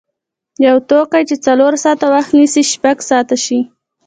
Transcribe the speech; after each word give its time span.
یو 0.65 0.75
توکی 0.89 1.23
چې 1.29 1.35
څلور 1.45 1.73
ساعته 1.83 2.05
وخت 2.13 2.31
نیسي 2.39 2.61
شپږ 2.73 2.97
ساعته 3.09 3.35
شي. 3.45 3.59